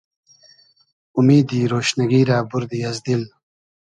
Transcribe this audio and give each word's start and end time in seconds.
اومیدی 1.17 1.61
رۉشنیگی 1.71 2.21
رۂ 2.29 2.37
بوردی 2.49 2.79
از 2.89 2.97
دیل 3.05 3.23